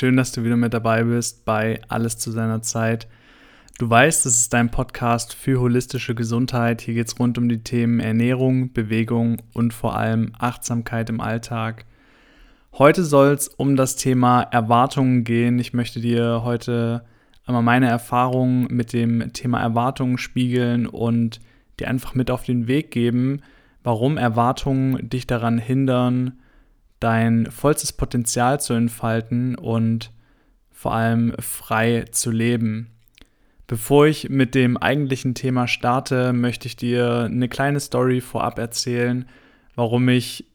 [0.00, 3.06] Schön, dass du wieder mit dabei bist bei Alles zu seiner Zeit.
[3.78, 6.80] Du weißt, es ist dein Podcast für holistische Gesundheit.
[6.80, 11.84] Hier geht es rund um die Themen Ernährung, Bewegung und vor allem Achtsamkeit im Alltag.
[12.72, 15.58] Heute soll es um das Thema Erwartungen gehen.
[15.58, 17.04] Ich möchte dir heute
[17.44, 21.40] einmal meine Erfahrungen mit dem Thema Erwartungen spiegeln und
[21.78, 23.42] dir einfach mit auf den Weg geben,
[23.82, 26.38] warum Erwartungen dich daran hindern,
[27.00, 30.12] dein vollstes Potenzial zu entfalten und
[30.70, 32.90] vor allem frei zu leben.
[33.66, 39.28] Bevor ich mit dem eigentlichen Thema starte, möchte ich dir eine kleine Story vorab erzählen,
[39.74, 40.46] warum ich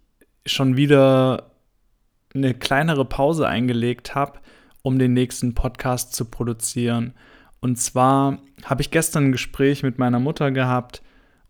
[0.46, 1.52] schon wieder
[2.34, 4.40] eine kleinere Pause eingelegt habe,
[4.82, 7.14] um den nächsten Podcast zu produzieren.
[7.62, 11.02] Und zwar habe ich gestern ein Gespräch mit meiner Mutter gehabt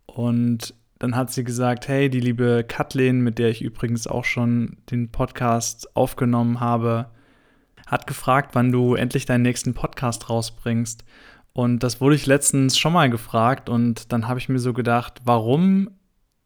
[0.06, 4.78] und dann hat sie gesagt, hey, die liebe Kathleen, mit der ich übrigens auch schon
[4.92, 7.08] den Podcast aufgenommen habe,
[7.86, 11.04] hat gefragt, wann du endlich deinen nächsten Podcast rausbringst.
[11.54, 15.22] Und das wurde ich letztens schon mal gefragt und dann habe ich mir so gedacht,
[15.24, 15.90] warum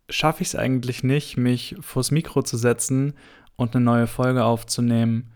[0.10, 3.14] schaffe ich es eigentlich nicht, mich vors Mikro zu setzen
[3.56, 5.32] und eine neue Folge aufzunehmen?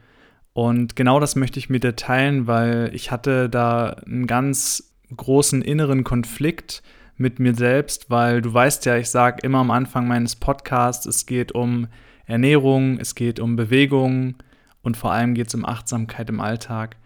[0.54, 5.62] Und genau das möchte ich mit dir teilen, weil ich hatte da einen ganz großen
[5.62, 6.84] inneren Konflikt
[7.18, 11.26] mit mir selbst, weil du weißt ja, ich sage immer am Anfang meines Podcasts, es
[11.26, 11.88] geht um
[12.26, 14.36] Ernährung, es geht um Bewegung
[14.82, 16.98] und vor allem geht es um Achtsamkeit im Alltag.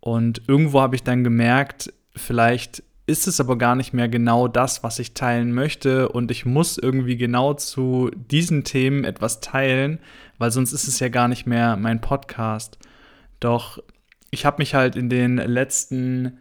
[0.00, 4.82] Und irgendwo habe ich dann gemerkt, vielleicht ist es aber gar nicht mehr genau das,
[4.82, 9.98] was ich teilen möchte und ich muss irgendwie genau zu diesen Themen etwas teilen,
[10.36, 12.78] weil sonst ist es ja gar nicht mehr mein Podcast.
[13.40, 13.82] Doch
[14.30, 16.38] ich habe mich halt in den letzten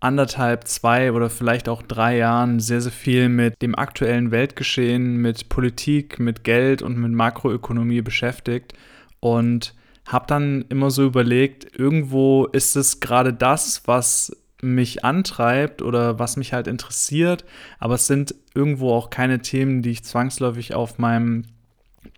[0.00, 5.48] anderthalb, zwei oder vielleicht auch drei Jahren sehr, sehr viel mit dem aktuellen Weltgeschehen, mit
[5.48, 8.74] Politik, mit Geld und mit Makroökonomie beschäftigt
[9.20, 9.74] und
[10.06, 16.36] habe dann immer so überlegt, irgendwo ist es gerade das, was mich antreibt oder was
[16.36, 17.44] mich halt interessiert,
[17.78, 21.44] aber es sind irgendwo auch keine Themen, die ich zwangsläufig auf meinem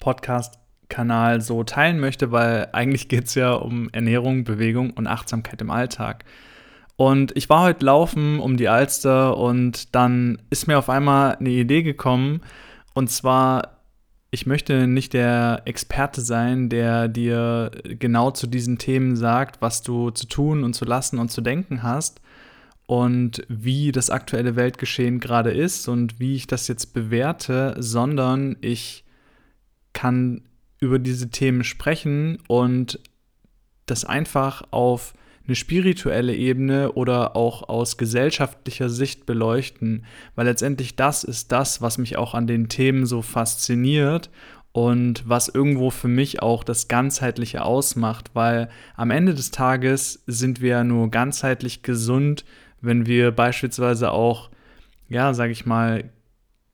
[0.00, 5.70] Podcast-Kanal so teilen möchte, weil eigentlich geht es ja um Ernährung, Bewegung und Achtsamkeit im
[5.70, 6.24] Alltag.
[7.00, 11.48] Und ich war heute laufen um die Alster und dann ist mir auf einmal eine
[11.48, 12.42] Idee gekommen.
[12.92, 13.78] Und zwar,
[14.30, 20.10] ich möchte nicht der Experte sein, der dir genau zu diesen Themen sagt, was du
[20.10, 22.20] zu tun und zu lassen und zu denken hast
[22.84, 29.06] und wie das aktuelle Weltgeschehen gerade ist und wie ich das jetzt bewerte, sondern ich
[29.94, 30.42] kann
[30.80, 33.00] über diese Themen sprechen und
[33.86, 35.14] das einfach auf
[35.50, 40.04] eine spirituelle Ebene oder auch aus gesellschaftlicher Sicht beleuchten,
[40.36, 44.30] weil letztendlich das ist das, was mich auch an den Themen so fasziniert
[44.70, 50.60] und was irgendwo für mich auch das Ganzheitliche ausmacht, weil am Ende des Tages sind
[50.60, 52.44] wir nur ganzheitlich gesund,
[52.80, 54.50] wenn wir beispielsweise auch,
[55.08, 56.10] ja, sage ich mal,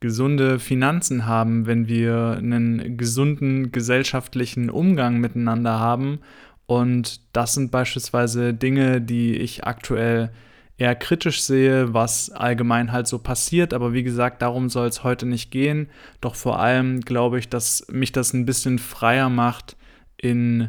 [0.00, 6.18] gesunde Finanzen haben, wenn wir einen gesunden gesellschaftlichen Umgang miteinander haben
[6.66, 10.30] und das sind beispielsweise Dinge, die ich aktuell
[10.78, 13.72] eher kritisch sehe, was allgemein halt so passiert.
[13.72, 15.88] Aber wie gesagt, darum soll es heute nicht gehen.
[16.20, 19.76] Doch vor allem glaube ich, dass mich das ein bisschen freier macht
[20.16, 20.68] in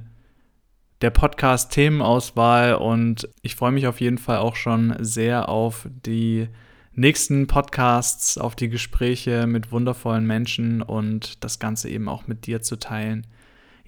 [1.02, 2.76] der Podcast-Themenauswahl.
[2.76, 6.48] Und ich freue mich auf jeden Fall auch schon sehr auf die
[6.94, 12.62] nächsten Podcasts, auf die Gespräche mit wundervollen Menschen und das Ganze eben auch mit dir
[12.62, 13.28] zu teilen.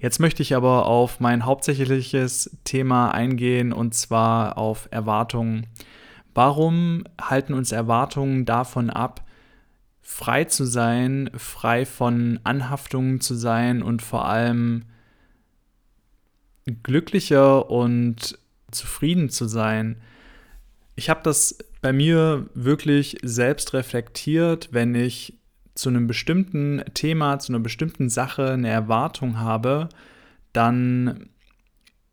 [0.00, 5.66] Jetzt möchte ich aber auf mein hauptsächliches Thema eingehen und zwar auf Erwartungen.
[6.32, 9.26] Warum halten uns Erwartungen davon ab,
[10.00, 14.86] frei zu sein, frei von Anhaftungen zu sein und vor allem
[16.82, 18.38] glücklicher und
[18.70, 20.00] zufrieden zu sein?
[20.94, 25.39] Ich habe das bei mir wirklich selbst reflektiert, wenn ich
[25.80, 29.88] zu einem bestimmten Thema, zu einer bestimmten Sache eine Erwartung habe,
[30.52, 31.30] dann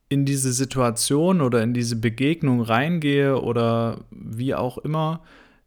[0.10, 5.22] in diese Situation oder in diese Begegnung reingehe oder wie auch immer,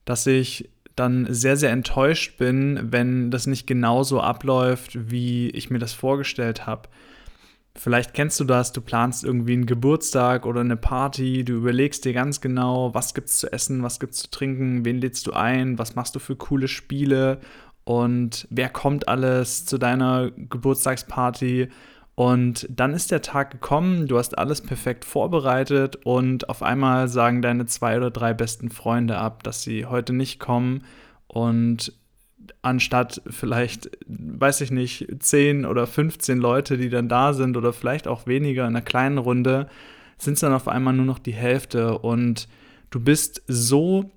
[0.05, 5.79] dass ich dann sehr, sehr enttäuscht bin, wenn das nicht genauso abläuft, wie ich mir
[5.79, 6.89] das vorgestellt habe.
[7.77, 12.13] Vielleicht kennst du das, du planst irgendwie einen Geburtstag oder eine Party, du überlegst dir
[12.13, 15.95] ganz genau, was gibt's zu essen, was gibt's zu trinken, wen lädst du ein, was
[15.95, 17.41] machst du für coole Spiele
[17.85, 21.69] und wer kommt alles zu deiner Geburtstagsparty.
[22.15, 27.41] Und dann ist der Tag gekommen, du hast alles perfekt vorbereitet und auf einmal sagen
[27.41, 30.85] deine zwei oder drei besten Freunde ab, dass sie heute nicht kommen
[31.29, 31.95] und
[32.63, 38.07] anstatt vielleicht, weiß ich nicht, 10 oder 15 Leute, die dann da sind oder vielleicht
[38.07, 39.69] auch weniger in einer kleinen Runde,
[40.19, 42.49] sind es dann auf einmal nur noch die Hälfte und
[42.91, 44.11] du bist so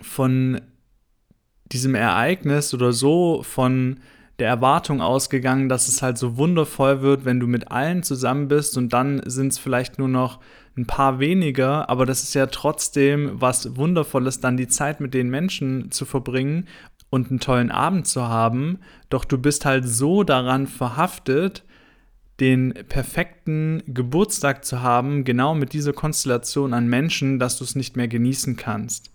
[0.00, 0.60] von
[1.72, 3.98] diesem Ereignis oder so von
[4.38, 8.76] der Erwartung ausgegangen, dass es halt so wundervoll wird, wenn du mit allen zusammen bist
[8.76, 10.40] und dann sind es vielleicht nur noch
[10.76, 15.28] ein paar weniger, aber das ist ja trotzdem was Wundervolles, dann die Zeit mit den
[15.28, 16.66] Menschen zu verbringen
[17.10, 18.78] und einen tollen Abend zu haben.
[19.10, 21.62] Doch du bist halt so daran verhaftet,
[22.40, 27.96] den perfekten Geburtstag zu haben, genau mit dieser Konstellation an Menschen, dass du es nicht
[27.96, 29.12] mehr genießen kannst.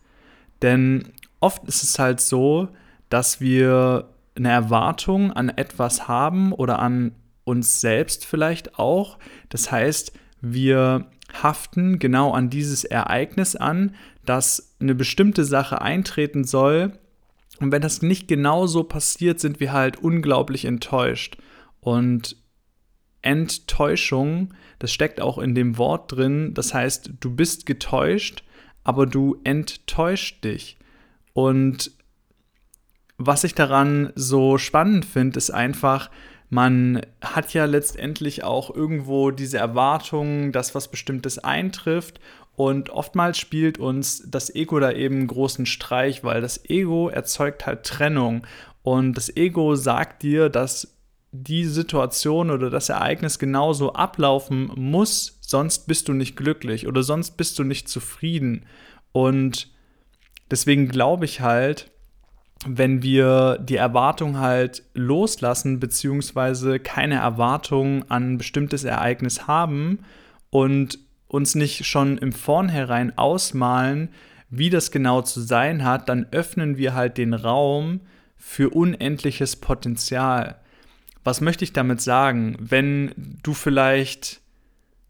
[0.62, 1.12] Denn
[1.48, 2.68] oft ist es halt so,
[3.08, 7.16] dass wir eine Erwartung an etwas haben oder an
[7.46, 9.18] uns selbst vielleicht auch.
[9.48, 10.12] Das heißt,
[10.42, 11.10] wir
[11.42, 13.96] haften genau an dieses Ereignis an,
[14.26, 16.92] dass eine bestimmte Sache eintreten soll.
[17.62, 21.38] Und wenn das nicht genau so passiert, sind wir halt unglaublich enttäuscht.
[21.80, 22.36] Und
[23.22, 26.54] Enttäuschung, das steckt auch in dem Wort drin.
[26.54, 28.44] Das heißt, du bist getäuscht,
[28.84, 30.78] aber du enttäuscht dich.
[31.38, 31.92] Und
[33.20, 36.10] was ich daran so spannend finde, ist einfach,
[36.50, 42.20] man hat ja letztendlich auch irgendwo diese Erwartung, dass was Bestimmtes eintrifft.
[42.56, 47.68] Und oftmals spielt uns das Ego da eben einen großen Streich, weil das Ego erzeugt
[47.68, 48.48] halt Trennung.
[48.82, 50.98] Und das Ego sagt dir, dass
[51.32, 57.38] die Situation oder das Ereignis genauso ablaufen muss, sonst bist du nicht glücklich oder sonst
[57.38, 58.66] bist du nicht zufrieden.
[59.12, 59.70] Und
[60.52, 61.92] deswegen glaube ich halt,
[62.66, 70.00] wenn wir die Erwartung halt loslassen, beziehungsweise keine Erwartung an ein bestimmtes Ereignis haben
[70.50, 74.10] und uns nicht schon im Vornherein ausmalen,
[74.50, 78.02] wie das genau zu sein hat, dann öffnen wir halt den Raum
[78.38, 80.56] für unendliches Potenzial.
[81.24, 82.56] Was möchte ich damit sagen?
[82.60, 84.40] Wenn du vielleicht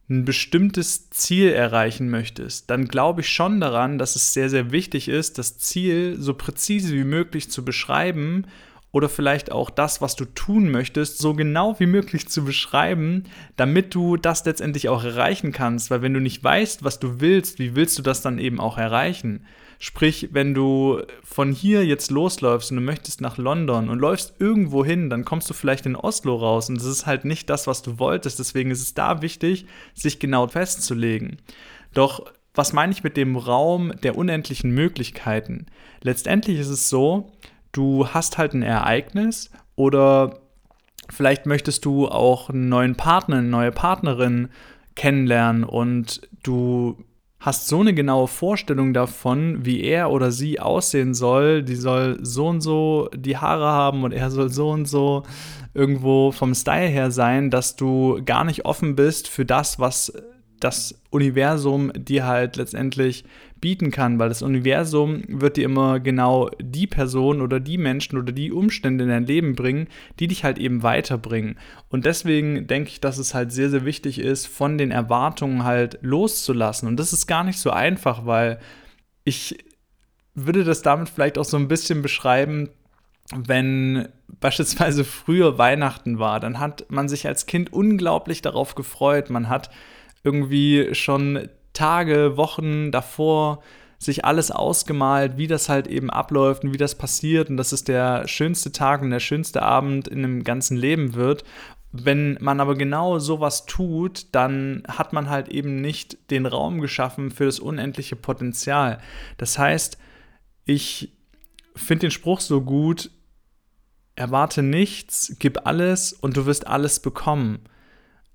[0.09, 5.09] ein bestimmtes Ziel erreichen möchtest, dann glaube ich schon daran, dass es sehr, sehr wichtig
[5.09, 8.45] ist, das Ziel so präzise wie möglich zu beschreiben
[8.92, 13.25] oder vielleicht auch das, was du tun möchtest, so genau wie möglich zu beschreiben,
[13.57, 15.92] damit du das letztendlich auch erreichen kannst.
[15.92, 18.77] Weil wenn du nicht weißt, was du willst, wie willst du das dann eben auch
[18.77, 19.45] erreichen?
[19.79, 24.83] Sprich, wenn du von hier jetzt losläufst und du möchtest nach London und läufst irgendwo
[24.83, 27.83] hin, dann kommst du vielleicht in Oslo raus und das ist halt nicht das, was
[27.83, 28.39] du wolltest.
[28.39, 31.38] Deswegen ist es da wichtig, sich genau festzulegen.
[31.94, 32.25] Doch
[32.57, 35.68] was meine ich mit dem Raum der unendlichen Möglichkeiten?
[36.01, 37.31] Letztendlich ist es so,
[37.71, 40.39] du hast halt ein Ereignis oder
[41.07, 44.50] vielleicht möchtest du auch einen neuen Partner, eine neue Partnerin
[44.95, 46.97] kennenlernen und du
[47.47, 51.63] hast so eine genaue Vorstellung davon, wie er oder sie aussehen soll.
[51.63, 55.23] Die soll so und so die Haare haben und er soll so und so
[55.73, 60.11] irgendwo vom Style her sein, dass du gar nicht offen bist für das, was
[60.59, 63.25] das Universum dir halt letztendlich
[63.59, 68.31] bieten kann, weil das Universum wird dir immer genau die Person oder die Menschen oder
[68.31, 69.88] die Umstände in dein Leben bringen,
[70.19, 71.57] die dich halt eben weiterbringen.
[71.89, 75.97] Und deswegen denke ich, dass es halt sehr, sehr wichtig ist, von den Erwartungen halt
[76.02, 76.87] loszulassen.
[76.87, 78.59] Und das ist gar nicht so einfach, weil
[79.23, 79.57] ich
[80.35, 82.69] würde das damit vielleicht auch so ein bisschen beschreiben,
[83.35, 84.07] wenn
[84.40, 89.30] beispielsweise früher Weihnachten war, dann hat man sich als Kind unglaublich darauf gefreut.
[89.30, 89.69] Man hat
[90.27, 93.61] irgendwie schon Tage, Wochen davor
[93.99, 97.83] sich alles ausgemalt, wie das halt eben abläuft und wie das passiert und dass es
[97.83, 101.43] der schönste Tag und der schönste Abend in dem ganzen Leben wird.
[101.91, 107.31] Wenn man aber genau sowas tut, dann hat man halt eben nicht den Raum geschaffen
[107.31, 108.99] für das unendliche Potenzial.
[109.37, 109.97] Das heißt,
[110.65, 111.13] ich
[111.75, 113.09] finde den Spruch so gut,
[114.15, 117.59] erwarte nichts, gib alles und du wirst alles bekommen.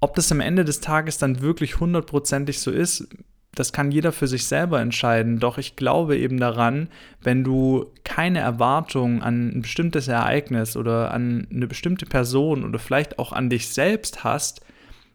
[0.03, 3.07] Ob das am Ende des Tages dann wirklich hundertprozentig so ist,
[3.55, 5.39] das kann jeder für sich selber entscheiden.
[5.39, 6.89] Doch ich glaube eben daran,
[7.21, 13.21] wenn du keine Erwartung an ein bestimmtes Ereignis oder an eine bestimmte Person oder vielleicht
[13.21, 14.63] auch an dich selbst hast,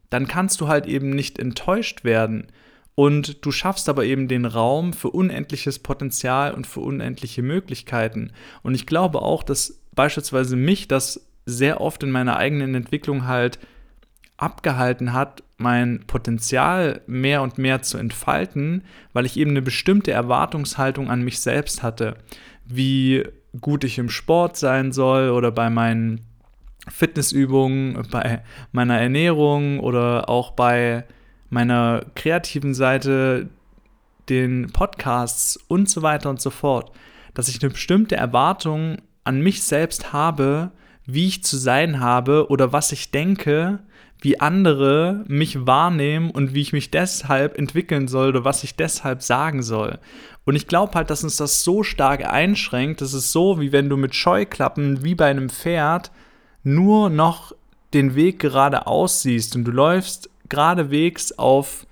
[0.09, 2.47] dann kannst du halt eben nicht enttäuscht werden.
[2.95, 8.31] Und du schaffst aber eben den Raum für unendliches Potenzial und für unendliche Möglichkeiten.
[8.63, 13.59] Und ich glaube auch, dass beispielsweise mich das sehr oft in meiner eigenen Entwicklung halt
[14.37, 21.09] abgehalten hat, mein Potenzial mehr und mehr zu entfalten, weil ich eben eine bestimmte Erwartungshaltung
[21.09, 22.17] an mich selbst hatte,
[22.65, 23.25] wie
[23.59, 26.21] gut ich im Sport sein soll oder bei meinen
[26.87, 31.05] Fitnessübungen, bei meiner Ernährung oder auch bei
[31.49, 33.49] meiner kreativen Seite,
[34.29, 36.91] den Podcasts und so weiter und so fort,
[37.33, 40.71] dass ich eine bestimmte Erwartung an mich selbst habe,
[41.05, 43.79] wie ich zu sein habe oder was ich denke,
[44.19, 49.21] wie andere mich wahrnehmen und wie ich mich deshalb entwickeln soll oder was ich deshalb
[49.21, 49.99] sagen soll.
[50.45, 53.01] Und ich glaube halt, dass uns das so stark einschränkt.
[53.01, 56.11] Das ist so, wie wenn du mit Scheuklappen, wie bei einem Pferd,
[56.63, 57.53] nur noch
[57.93, 61.85] den Weg geradeaus siehst und du läufst geradewegs auf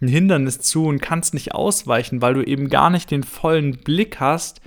[0.00, 4.18] ein Hindernis zu und kannst nicht ausweichen, weil du eben gar nicht den vollen Blick
[4.18, 4.60] hast,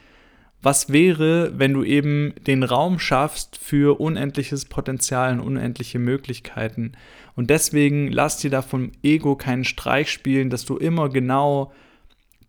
[0.63, 6.93] was wäre, wenn du eben den Raum schaffst für unendliches Potenzial und unendliche Möglichkeiten.
[7.35, 11.73] Und deswegen lass dir da vom Ego keinen Streich spielen, dass du immer genau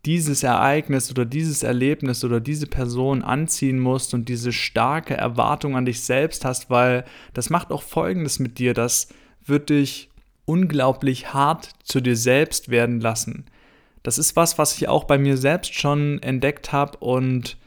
[0.05, 5.85] dieses Ereignis oder dieses Erlebnis oder diese Person anziehen musst und diese starke Erwartung an
[5.85, 7.03] dich selbst hast, weil
[7.33, 9.09] das macht auch Folgendes mit dir, das
[9.45, 10.09] wird dich
[10.45, 13.45] unglaublich hart zu dir selbst werden lassen.
[14.03, 17.57] Das ist was, was ich auch bei mir selbst schon entdeckt habe und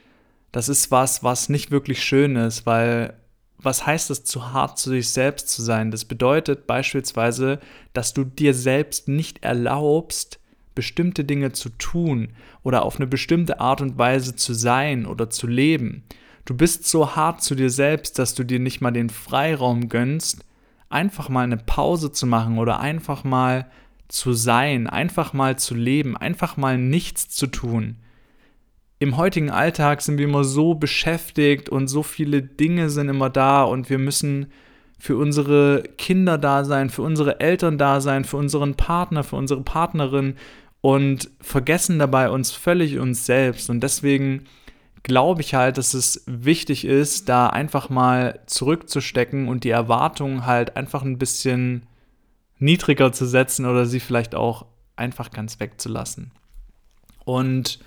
[0.52, 3.14] das ist was, was nicht wirklich schön ist, weil
[3.60, 5.90] was heißt es, zu hart zu sich selbst zu sein?
[5.90, 7.58] Das bedeutet beispielsweise,
[7.92, 10.38] dass du dir selbst nicht erlaubst,
[10.74, 12.28] bestimmte Dinge zu tun
[12.62, 16.04] oder auf eine bestimmte Art und Weise zu sein oder zu leben.
[16.44, 20.44] Du bist so hart zu dir selbst, dass du dir nicht mal den Freiraum gönnst,
[20.88, 23.68] einfach mal eine Pause zu machen oder einfach mal
[24.06, 27.96] zu sein, einfach mal zu leben, einfach mal nichts zu tun
[28.98, 33.62] im heutigen Alltag sind wir immer so beschäftigt und so viele Dinge sind immer da
[33.62, 34.50] und wir müssen
[34.98, 39.62] für unsere Kinder da sein, für unsere Eltern da sein, für unseren Partner, für unsere
[39.62, 40.34] Partnerin
[40.80, 43.70] und vergessen dabei uns völlig uns selbst.
[43.70, 44.44] Und deswegen
[45.04, 50.76] glaube ich halt, dass es wichtig ist, da einfach mal zurückzustecken und die Erwartungen halt
[50.76, 51.86] einfach ein bisschen
[52.58, 56.32] niedriger zu setzen oder sie vielleicht auch einfach ganz wegzulassen.
[57.24, 57.78] Und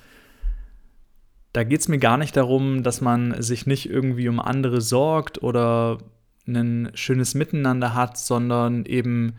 [1.53, 5.43] da geht es mir gar nicht darum, dass man sich nicht irgendwie um andere sorgt
[5.43, 5.97] oder
[6.47, 9.35] ein schönes Miteinander hat, sondern eben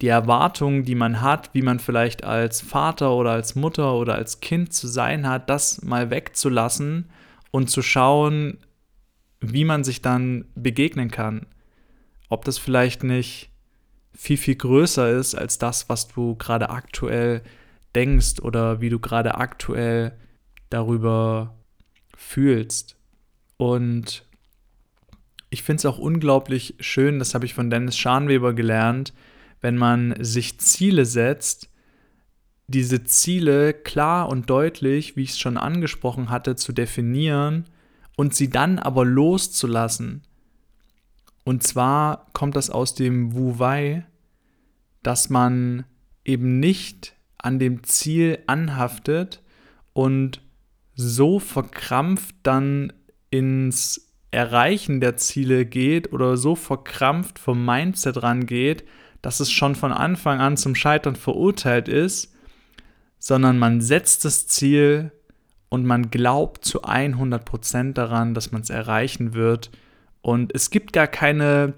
[0.00, 4.40] die Erwartungen, die man hat, wie man vielleicht als Vater oder als Mutter oder als
[4.40, 7.10] Kind zu sein hat, das mal wegzulassen
[7.52, 8.58] und zu schauen,
[9.40, 11.46] wie man sich dann begegnen kann.
[12.28, 13.50] Ob das vielleicht nicht
[14.12, 17.42] viel, viel größer ist als das, was du gerade aktuell
[17.94, 20.16] denkst oder wie du gerade aktuell
[20.74, 21.54] darüber
[22.16, 22.96] fühlst.
[23.56, 24.24] Und
[25.50, 29.12] ich finde es auch unglaublich schön, das habe ich von Dennis Scharnweber gelernt,
[29.60, 31.70] wenn man sich Ziele setzt,
[32.66, 37.66] diese Ziele klar und deutlich, wie ich es schon angesprochen hatte, zu definieren
[38.16, 40.22] und sie dann aber loszulassen.
[41.44, 44.06] Und zwar kommt das aus dem Wu Wei,
[45.02, 45.84] dass man
[46.24, 49.42] eben nicht an dem Ziel anhaftet
[49.92, 50.40] und
[50.94, 52.92] so verkrampft dann
[53.30, 58.84] ins Erreichen der Ziele geht oder so verkrampft vom Mindset rangeht,
[59.22, 62.34] dass es schon von Anfang an zum Scheitern verurteilt ist,
[63.18, 65.12] sondern man setzt das Ziel
[65.68, 69.70] und man glaubt zu 100% daran, dass man es erreichen wird.
[70.20, 71.74] Und es gibt gar keine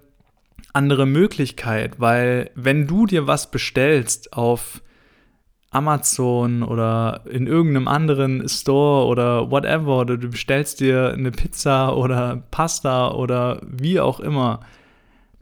[0.73, 4.82] andere Möglichkeit, weil wenn du dir was bestellst auf
[5.76, 12.42] Amazon oder in irgendeinem anderen Store oder whatever oder du bestellst dir eine Pizza oder
[12.50, 14.61] Pasta oder wie auch immer,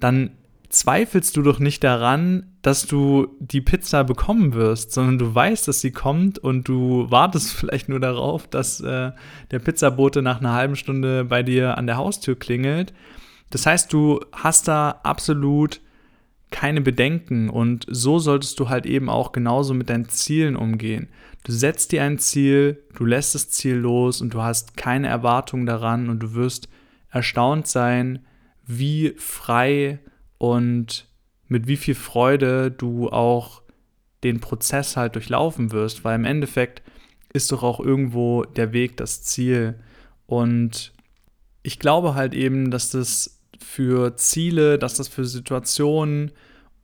[0.00, 0.30] dann
[0.70, 5.80] zweifelst du doch nicht daran, dass du die Pizza bekommen wirst, sondern du weißt, dass
[5.80, 9.12] sie kommt und du wartest vielleicht nur darauf, dass äh,
[9.50, 12.92] der Pizzabote nach einer halben Stunde bei dir an der Haustür klingelt.
[13.50, 15.80] Das heißt, du hast da absolut
[16.54, 21.08] keine Bedenken und so solltest du halt eben auch genauso mit deinen Zielen umgehen.
[21.42, 25.66] Du setzt dir ein Ziel, du lässt das Ziel los und du hast keine Erwartung
[25.66, 26.68] daran und du wirst
[27.10, 28.20] erstaunt sein,
[28.64, 29.98] wie frei
[30.38, 31.08] und
[31.48, 33.60] mit wie viel Freude du auch
[34.22, 36.82] den Prozess halt durchlaufen wirst, weil im Endeffekt
[37.32, 39.74] ist doch auch irgendwo der Weg das Ziel.
[40.26, 40.92] Und
[41.64, 46.30] ich glaube halt eben, dass das für Ziele, dass das für Situationen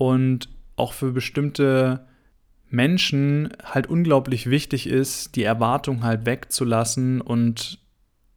[0.00, 2.07] und auch für bestimmte
[2.71, 7.80] Menschen halt unglaublich wichtig ist, die Erwartung halt wegzulassen und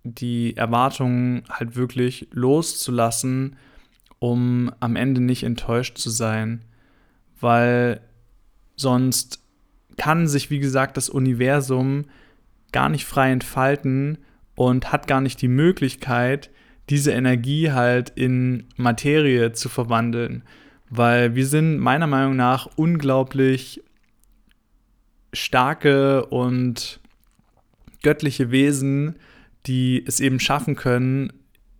[0.03, 3.55] die Erwartungen halt wirklich loszulassen,
[4.19, 6.65] um am Ende nicht enttäuscht zu sein.
[7.39, 8.01] Weil
[8.75, 9.41] sonst
[9.95, 12.07] kann sich, wie gesagt, das Universum
[12.73, 14.17] gar nicht frei entfalten
[14.55, 16.49] und hat gar nicht die Möglichkeit,
[16.89, 20.43] diese Energie halt in Materie zu verwandeln,
[20.95, 23.81] weil wir sind meiner Meinung nach unglaublich
[25.33, 26.99] starke und
[28.03, 29.15] göttliche Wesen,
[29.65, 31.33] die es eben schaffen können,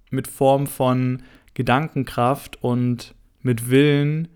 [0.10, 1.22] mit Form von
[1.54, 4.30] Gedankenkraft und mit Willen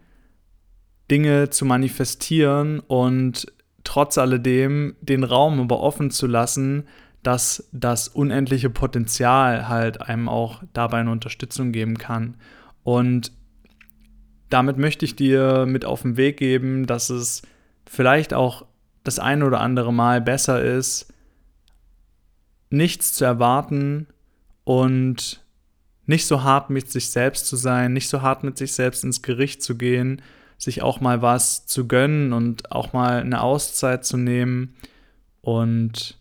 [1.09, 3.51] Dinge zu manifestieren und
[3.83, 6.83] trotz alledem den Raum aber offen zu lassen,
[7.23, 12.35] dass das unendliche Potenzial halt einem auch dabei eine Unterstützung geben kann.
[12.83, 13.31] Und
[14.49, 17.41] damit möchte ich dir mit auf den Weg geben, dass es
[17.85, 18.65] vielleicht auch
[19.03, 21.13] das ein oder andere Mal besser ist,
[22.69, 24.07] nichts zu erwarten
[24.63, 25.43] und
[26.05, 29.21] nicht so hart mit sich selbst zu sein, nicht so hart mit sich selbst ins
[29.21, 30.21] Gericht zu gehen,
[30.57, 34.73] sich auch mal was zu gönnen und auch mal eine Auszeit zu nehmen
[35.41, 36.17] und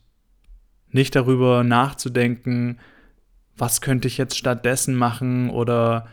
[0.90, 2.78] nicht darüber nachzudenken,
[3.56, 6.06] was könnte ich jetzt stattdessen machen oder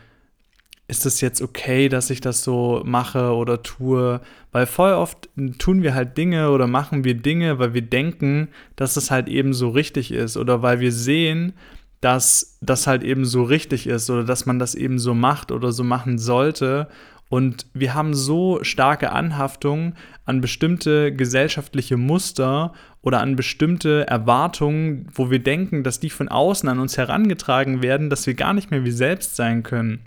[0.86, 4.20] ist es jetzt okay, dass ich das so mache oder tue?
[4.52, 8.96] Weil voll oft tun wir halt Dinge oder machen wir Dinge, weil wir denken, dass
[8.96, 11.54] es halt eben so richtig ist oder weil wir sehen,
[12.00, 15.72] dass das halt eben so richtig ist oder dass man das eben so macht oder
[15.72, 16.88] so machen sollte.
[17.30, 19.94] Und wir haben so starke Anhaftungen
[20.26, 26.68] an bestimmte gesellschaftliche Muster oder an bestimmte Erwartungen, wo wir denken, dass die von außen
[26.68, 30.00] an uns herangetragen werden, dass wir gar nicht mehr wir selbst sein können.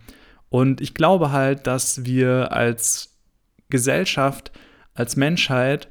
[0.49, 3.17] Und ich glaube halt, dass wir als
[3.69, 4.51] Gesellschaft,
[4.93, 5.87] als Menschheit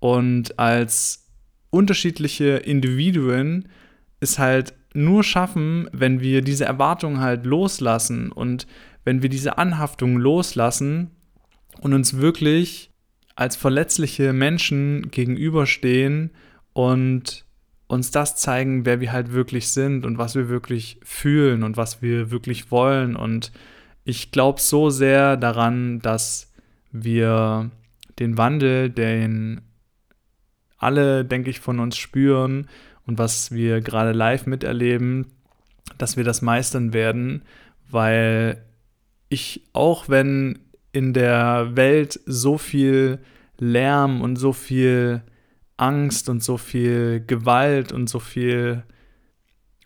[0.00, 1.28] und als
[1.70, 3.68] unterschiedliche Individuen
[4.18, 8.66] es halt nur schaffen, wenn wir diese Erwartungen halt loslassen und
[9.04, 11.10] wenn wir diese Anhaftung loslassen
[11.80, 12.90] und uns wirklich
[13.36, 16.32] als verletzliche Menschen gegenüberstehen
[16.72, 17.44] und
[17.86, 22.02] uns das zeigen, wer wir halt wirklich sind und was wir wirklich fühlen und was
[22.02, 23.52] wir wirklich wollen und
[24.10, 26.52] ich glaube so sehr daran, dass
[26.90, 27.70] wir
[28.18, 29.60] den Wandel, den
[30.76, 32.68] alle, denke ich, von uns spüren
[33.06, 35.26] und was wir gerade live miterleben,
[35.96, 37.42] dass wir das meistern werden,
[37.88, 38.64] weil
[39.28, 40.58] ich, auch wenn
[40.92, 43.20] in der Welt so viel
[43.58, 45.22] Lärm und so viel
[45.76, 48.82] Angst und so viel Gewalt und so viel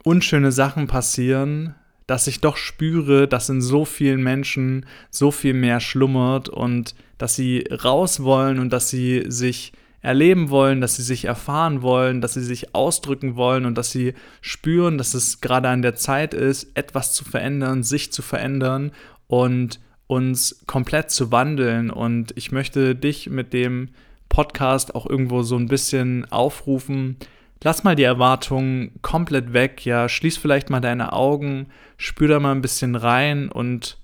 [0.03, 1.75] unschöne Sachen passieren,
[2.07, 7.35] dass ich doch spüre, dass in so vielen Menschen so viel mehr schlummert und dass
[7.35, 9.73] sie raus wollen und dass sie sich
[10.05, 14.13] erleben wollen, dass sie sich erfahren wollen, dass sie sich ausdrücken wollen und dass sie
[14.43, 18.93] spüren, dass es gerade an der Zeit ist, etwas zu verändern, sich zu verändern
[19.29, 21.91] und uns komplett zu wandeln.
[21.91, 23.89] Und ich möchte dich mit dem
[24.29, 27.17] Podcast auch irgendwo so ein bisschen aufrufen,
[27.65, 32.53] lass mal die Erwartungen komplett weg, ja, schließ vielleicht mal deine Augen, spür da mal
[32.53, 33.99] ein bisschen rein und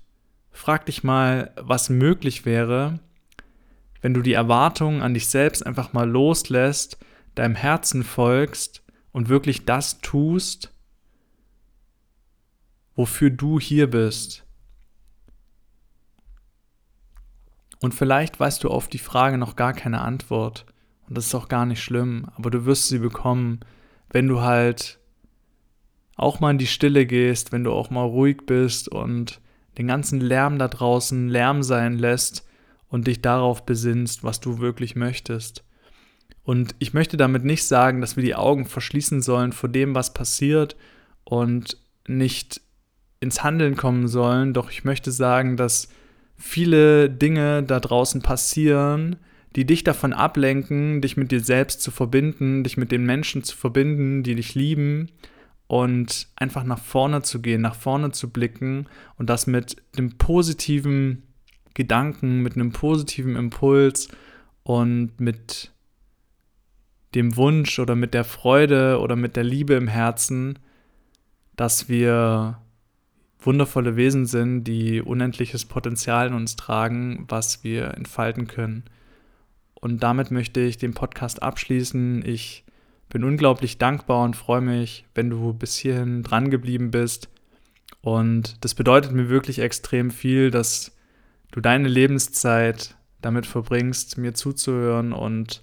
[0.51, 2.99] frag dich mal, was möglich wäre,
[4.01, 6.97] wenn du die Erwartungen an dich selbst einfach mal loslässt,
[7.35, 10.73] deinem Herzen folgst und wirklich das tust,
[12.95, 14.43] wofür du hier bist.
[17.79, 20.65] Und vielleicht weißt du auf die Frage noch gar keine Antwort.
[21.11, 23.59] Und das ist auch gar nicht schlimm, aber du wirst sie bekommen,
[24.11, 24.97] wenn du halt
[26.15, 29.41] auch mal in die Stille gehst, wenn du auch mal ruhig bist und
[29.77, 32.47] den ganzen Lärm da draußen Lärm sein lässt
[32.87, 35.65] und dich darauf besinnst, was du wirklich möchtest.
[36.43, 40.13] Und ich möchte damit nicht sagen, dass wir die Augen verschließen sollen vor dem, was
[40.13, 40.77] passiert
[41.25, 41.75] und
[42.07, 42.61] nicht
[43.19, 45.89] ins Handeln kommen sollen, doch ich möchte sagen, dass
[46.37, 49.17] viele Dinge da draußen passieren,
[49.55, 53.55] die dich davon ablenken, dich mit dir selbst zu verbinden, dich mit den Menschen zu
[53.57, 55.09] verbinden, die dich lieben
[55.67, 58.87] und einfach nach vorne zu gehen, nach vorne zu blicken
[59.17, 61.23] und das mit einem positiven
[61.73, 64.09] Gedanken, mit einem positiven Impuls
[64.63, 65.71] und mit
[67.15, 70.59] dem Wunsch oder mit der Freude oder mit der Liebe im Herzen,
[71.55, 72.57] dass wir
[73.39, 78.83] wundervolle Wesen sind, die unendliches Potenzial in uns tragen, was wir entfalten können.
[79.81, 82.23] Und damit möchte ich den Podcast abschließen.
[82.25, 82.63] Ich
[83.09, 87.29] bin unglaublich dankbar und freue mich, wenn du bis hierhin dran geblieben bist.
[88.01, 90.95] Und das bedeutet mir wirklich extrem viel, dass
[91.51, 95.13] du deine Lebenszeit damit verbringst, mir zuzuhören.
[95.13, 95.61] Und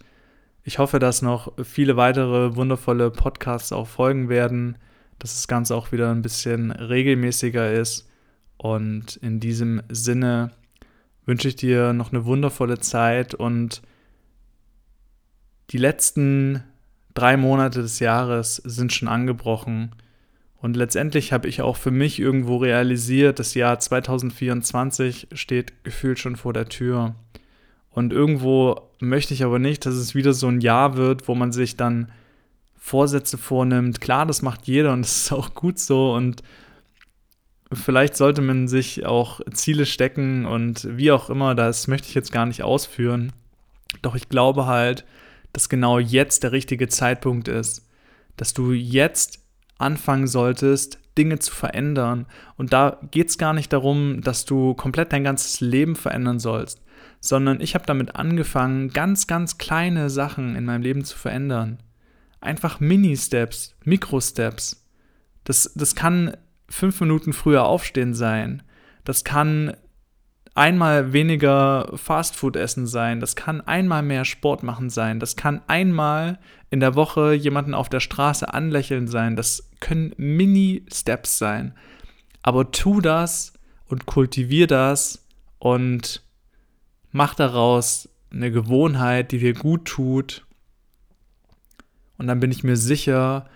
[0.64, 4.76] ich hoffe, dass noch viele weitere wundervolle Podcasts auch folgen werden,
[5.18, 8.08] dass das Ganze auch wieder ein bisschen regelmäßiger ist.
[8.56, 10.50] Und in diesem Sinne
[11.24, 13.82] wünsche ich dir noch eine wundervolle Zeit und
[15.70, 16.62] die letzten
[17.14, 19.92] drei Monate des Jahres sind schon angebrochen.
[20.60, 26.36] Und letztendlich habe ich auch für mich irgendwo realisiert, das Jahr 2024 steht gefühlt schon
[26.36, 27.14] vor der Tür.
[27.90, 31.52] Und irgendwo möchte ich aber nicht, dass es wieder so ein Jahr wird, wo man
[31.52, 32.10] sich dann
[32.76, 34.00] Vorsätze vornimmt.
[34.00, 36.14] Klar, das macht jeder und das ist auch gut so.
[36.14, 36.42] Und
[37.72, 42.32] vielleicht sollte man sich auch Ziele stecken und wie auch immer, das möchte ich jetzt
[42.32, 43.32] gar nicht ausführen.
[44.02, 45.04] Doch ich glaube halt,
[45.58, 47.84] dass genau jetzt der richtige Zeitpunkt ist,
[48.36, 49.40] dass du jetzt
[49.76, 52.26] anfangen solltest, Dinge zu verändern.
[52.56, 56.80] Und da geht es gar nicht darum, dass du komplett dein ganzes Leben verändern sollst,
[57.18, 61.82] sondern ich habe damit angefangen, ganz, ganz kleine Sachen in meinem Leben zu verändern.
[62.40, 64.86] Einfach Mini-Steps, Mikro-Steps.
[65.42, 66.36] Das, das kann
[66.68, 68.62] fünf Minuten früher aufstehen sein.
[69.02, 69.76] Das kann
[70.58, 73.20] einmal weniger Fastfood essen sein.
[73.20, 75.20] Das kann einmal mehr Sport machen sein.
[75.20, 79.36] Das kann einmal in der Woche jemanden auf der Straße anlächeln sein.
[79.36, 81.74] Das können Mini-Steps sein.
[82.42, 83.52] Aber tu das
[83.86, 85.24] und kultivier das
[85.58, 86.22] und
[87.12, 90.44] mach daraus eine Gewohnheit, die dir gut tut.
[92.18, 93.48] Und dann bin ich mir sicher,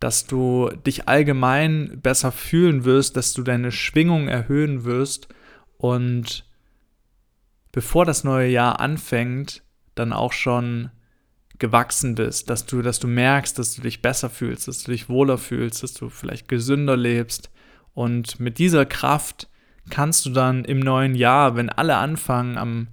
[0.00, 5.28] dass du dich allgemein besser fühlen wirst, dass du deine Schwingung erhöhen wirst
[5.76, 6.47] und
[7.72, 9.62] bevor das neue Jahr anfängt,
[9.94, 10.90] dann auch schon
[11.58, 15.08] gewachsen bist, dass du, dass du merkst, dass du dich besser fühlst, dass du dich
[15.08, 17.50] wohler fühlst, dass du vielleicht gesünder lebst.
[17.94, 19.48] Und mit dieser Kraft
[19.90, 22.88] kannst du dann im neuen Jahr, wenn alle anfangen, am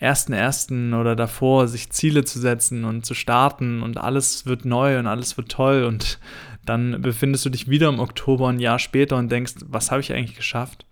[0.00, 0.98] 1.1.
[0.98, 5.36] oder davor sich Ziele zu setzen und zu starten und alles wird neu und alles
[5.36, 6.18] wird toll und
[6.64, 10.12] dann befindest du dich wieder im Oktober ein Jahr später und denkst, was habe ich
[10.12, 10.86] eigentlich geschafft?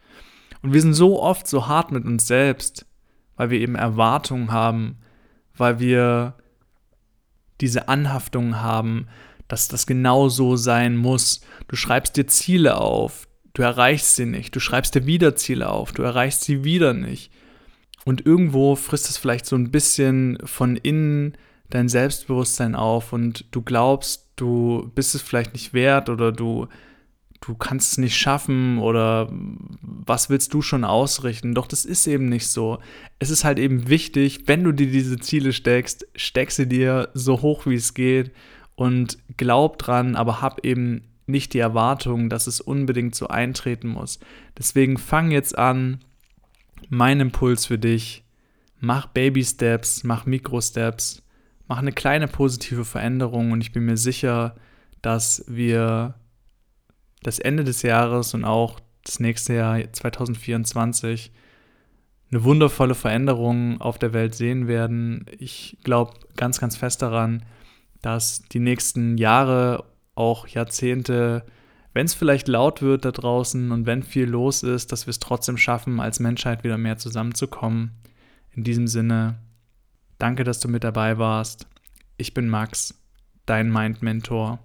[0.62, 2.86] Und wir sind so oft so hart mit uns selbst,
[3.38, 4.98] weil wir eben Erwartungen haben,
[5.56, 6.34] weil wir
[7.62, 9.06] diese Anhaftung haben,
[9.46, 11.40] dass das genau so sein muss.
[11.68, 15.92] Du schreibst dir Ziele auf, du erreichst sie nicht, du schreibst dir wieder Ziele auf,
[15.92, 17.32] du erreichst sie wieder nicht.
[18.04, 21.36] Und irgendwo frisst es vielleicht so ein bisschen von innen
[21.70, 26.68] dein Selbstbewusstsein auf und du glaubst, du bist es vielleicht nicht wert oder du
[27.48, 29.28] du kannst es nicht schaffen oder
[29.80, 31.54] was willst du schon ausrichten?
[31.54, 32.78] Doch das ist eben nicht so.
[33.18, 37.40] Es ist halt eben wichtig, wenn du dir diese Ziele steckst, steck sie dir so
[37.40, 38.32] hoch wie es geht
[38.74, 44.20] und glaub dran, aber hab eben nicht die Erwartung, dass es unbedingt so eintreten muss.
[44.58, 46.00] Deswegen fang jetzt an.
[46.90, 48.24] Mein Impuls für dich.
[48.78, 51.22] Mach Baby Steps, mach Mikro Steps,
[51.66, 54.54] mach eine kleine positive Veränderung und ich bin mir sicher,
[55.02, 56.14] dass wir
[57.22, 61.32] das Ende des Jahres und auch das nächste Jahr 2024
[62.30, 65.24] eine wundervolle Veränderung auf der Welt sehen werden.
[65.38, 67.44] Ich glaube ganz, ganz fest daran,
[68.02, 71.44] dass die nächsten Jahre, auch Jahrzehnte,
[71.94, 75.20] wenn es vielleicht laut wird da draußen und wenn viel los ist, dass wir es
[75.20, 77.92] trotzdem schaffen, als Menschheit wieder mehr zusammenzukommen.
[78.50, 79.38] In diesem Sinne,
[80.18, 81.66] danke, dass du mit dabei warst.
[82.16, 82.94] Ich bin Max,
[83.46, 84.58] dein Mind-Mentor